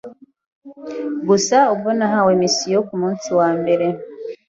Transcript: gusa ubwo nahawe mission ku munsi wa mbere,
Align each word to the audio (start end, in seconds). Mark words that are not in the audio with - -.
gusa 1.27 1.57
ubwo 1.73 1.89
nahawe 1.97 2.31
mission 2.41 2.81
ku 2.87 2.93
munsi 3.01 3.27
wa 3.39 3.49
mbere, 3.59 3.85